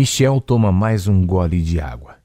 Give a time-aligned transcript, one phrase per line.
[0.00, 2.18] Michel toma mais um gole de água.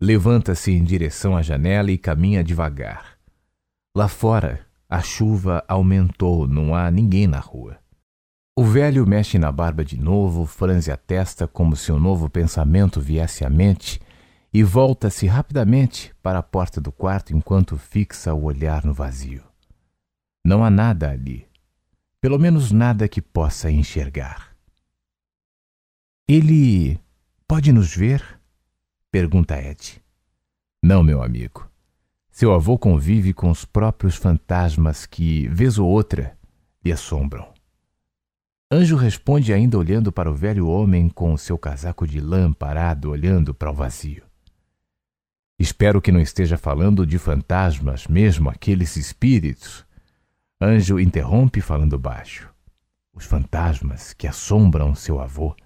[0.00, 3.18] Levanta-se em direção à janela e caminha devagar.
[3.92, 7.78] Lá fora, a chuva aumentou, não há ninguém na rua.
[8.56, 13.00] O velho mexe na barba de novo, franze a testa como se um novo pensamento
[13.00, 14.00] viesse à mente
[14.54, 19.42] e volta-se rapidamente para a porta do quarto enquanto fixa o olhar no vazio.
[20.46, 21.44] Não há nada ali,
[22.20, 24.49] pelo menos nada que possa enxergar.
[26.32, 26.96] Ele
[27.48, 28.22] pode nos ver?
[29.10, 30.00] pergunta Ed.
[30.80, 31.68] Não, meu amigo.
[32.30, 36.38] Seu avô convive com os próprios fantasmas que, vez ou outra,
[36.84, 37.52] lhe assombram.
[38.70, 43.52] Anjo responde ainda olhando para o velho homem com seu casaco de lã parado olhando
[43.52, 44.22] para o vazio.
[45.58, 49.84] Espero que não esteja falando de fantasmas, mesmo aqueles espíritos.
[50.60, 52.48] Anjo interrompe falando baixo.
[53.12, 55.56] Os fantasmas que assombram seu avô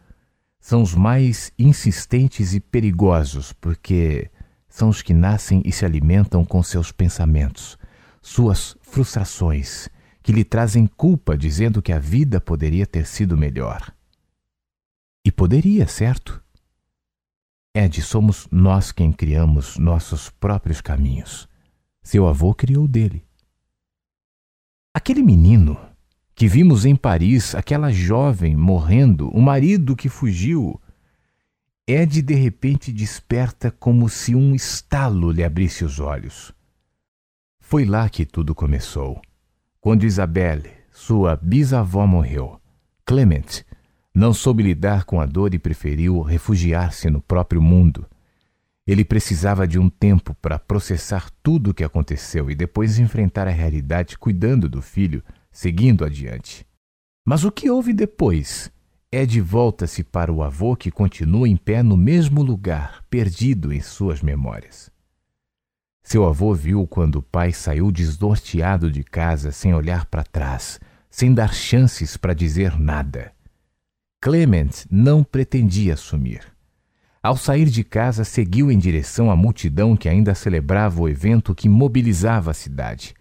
[0.65, 4.31] são os mais insistentes e perigosos, porque
[4.67, 7.77] são os que nascem e se alimentam com seus pensamentos,
[8.23, 9.91] suas frustrações,
[10.23, 13.95] que lhe trazem culpa dizendo que a vida poderia ter sido melhor.
[15.23, 16.43] E poderia, certo?
[17.77, 21.47] Ed, somos nós quem criamos nossos próprios caminhos.
[22.03, 23.23] Seu avô criou dele.
[24.95, 25.79] Aquele menino
[26.35, 30.81] que vimos em Paris aquela jovem morrendo, o marido que fugiu.
[31.87, 36.53] Ed de repente desperta como se um estalo lhe abrisse os olhos.
[37.61, 39.21] Foi lá que tudo começou.
[39.81, 42.61] Quando Isabelle, sua bisavó, morreu,
[43.05, 43.65] Clement
[44.15, 48.07] não soube lidar com a dor e preferiu refugiar-se no próprio mundo.
[48.87, 53.51] Ele precisava de um tempo para processar tudo o que aconteceu e depois enfrentar a
[53.51, 55.23] realidade cuidando do filho
[55.55, 56.67] seguindo adiante.
[57.25, 58.71] Mas o que houve depois?
[59.11, 64.21] Ed volta-se para o avô que continua em pé no mesmo lugar, perdido em suas
[64.21, 64.91] memórias.
[66.03, 71.33] Seu avô viu quando o pai saiu desnorteado de casa sem olhar para trás, sem
[71.33, 73.33] dar chances para dizer nada.
[74.21, 76.43] Clement não pretendia sumir.
[77.23, 81.69] Ao sair de casa, seguiu em direção à multidão que ainda celebrava o evento que
[81.69, 83.15] mobilizava a cidade.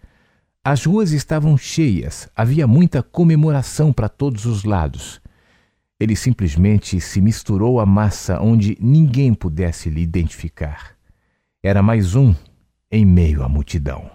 [0.66, 5.20] As ruas estavam cheias, havia muita comemoração para todos os lados.
[6.00, 10.96] Ele simplesmente se misturou à massa onde ninguém pudesse lhe identificar.
[11.62, 12.34] Era mais um
[12.90, 14.10] em meio à multidão.